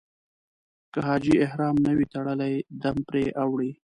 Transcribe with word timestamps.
که 0.93 0.99
حاجي 1.07 1.33
احرام 1.45 1.75
نه 1.85 1.91
وي 1.97 2.05
تړلی 2.13 2.53
دم 2.81 2.97
پرې 3.07 3.23
اوړي. 3.43 3.71